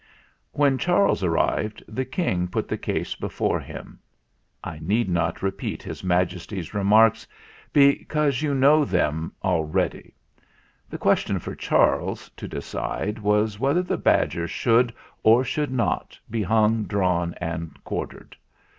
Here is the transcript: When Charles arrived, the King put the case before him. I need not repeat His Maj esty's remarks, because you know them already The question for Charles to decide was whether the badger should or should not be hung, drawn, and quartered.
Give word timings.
When 0.51 0.79
Charles 0.79 1.23
arrived, 1.23 1.83
the 1.87 2.05
King 2.05 2.47
put 2.47 2.67
the 2.67 2.75
case 2.75 3.13
before 3.13 3.59
him. 3.59 3.99
I 4.63 4.79
need 4.81 5.07
not 5.07 5.43
repeat 5.43 5.83
His 5.83 6.03
Maj 6.03 6.33
esty's 6.33 6.73
remarks, 6.73 7.27
because 7.71 8.41
you 8.41 8.55
know 8.55 8.83
them 8.83 9.31
already 9.43 10.15
The 10.89 10.97
question 10.97 11.37
for 11.37 11.53
Charles 11.53 12.31
to 12.35 12.47
decide 12.47 13.19
was 13.19 13.59
whether 13.59 13.83
the 13.83 13.95
badger 13.99 14.47
should 14.47 14.91
or 15.21 15.43
should 15.43 15.71
not 15.71 16.17
be 16.31 16.41
hung, 16.41 16.85
drawn, 16.85 17.35
and 17.39 17.77
quartered. 17.83 18.35